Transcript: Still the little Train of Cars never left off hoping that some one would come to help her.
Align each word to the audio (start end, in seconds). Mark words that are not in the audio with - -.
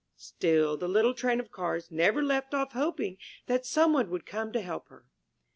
Still 0.17 0.77
the 0.77 0.87
little 0.87 1.13
Train 1.13 1.39
of 1.39 1.51
Cars 1.51 1.91
never 1.91 2.23
left 2.23 2.55
off 2.55 2.71
hoping 2.71 3.17
that 3.45 3.67
some 3.67 3.93
one 3.93 4.09
would 4.09 4.25
come 4.25 4.51
to 4.51 4.61
help 4.61 4.87
her. 4.87 5.05